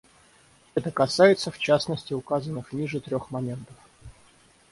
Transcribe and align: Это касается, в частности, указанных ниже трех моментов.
Это 0.73 0.89
касается, 0.89 1.51
в 1.51 1.59
частности, 1.59 2.15
указанных 2.15 2.73
ниже 2.73 2.99
трех 2.99 3.29
моментов. 3.29 3.75